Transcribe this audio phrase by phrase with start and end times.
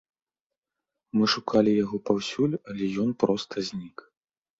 [1.19, 3.97] Мы шукалі яго паўсюль, але ён проста знік.